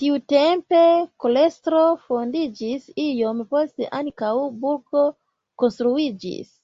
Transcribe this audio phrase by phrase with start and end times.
[0.00, 0.80] Tiutempe
[1.24, 4.32] klostro fondiĝis, iom poste ankaŭ
[4.66, 5.06] burgo
[5.64, 6.54] konstruiĝis.